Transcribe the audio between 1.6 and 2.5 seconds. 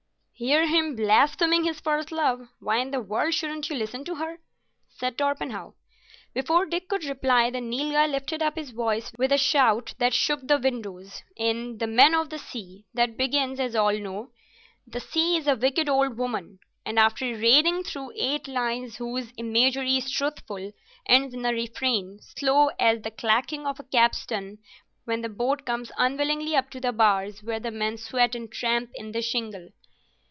his first love!